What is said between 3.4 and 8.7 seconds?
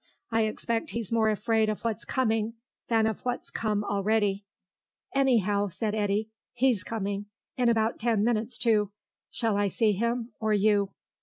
come already." "Anyhow," said Eddy, "he's coming. In about ten minutes,